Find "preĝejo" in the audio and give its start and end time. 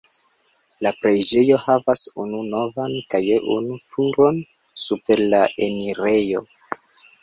1.01-1.59